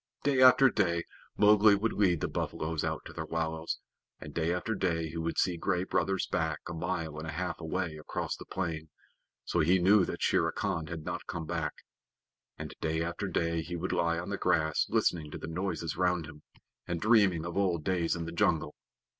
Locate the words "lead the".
1.93-2.27